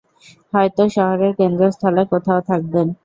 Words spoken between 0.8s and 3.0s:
শহরের কেন্দ্রস্থলে কোথাও থাকবেন।